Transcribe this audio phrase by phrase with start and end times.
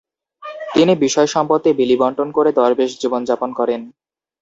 [0.73, 3.81] তিনি বিষয় সম্পত্তি বিলিবণ্টন করে দরবেশ-জীবন যাপন করেন।